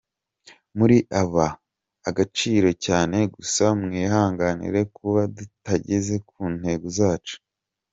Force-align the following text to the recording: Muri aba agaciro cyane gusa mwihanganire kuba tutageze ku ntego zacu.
Muri 0.77 0.97
aba 1.21 1.47
agaciro 2.09 2.69
cyane 2.85 3.17
gusa 3.35 3.65
mwihanganire 3.81 4.79
kuba 4.95 5.21
tutageze 5.35 6.15
ku 6.29 6.39
ntego 6.59 6.87
zacu. 6.99 7.35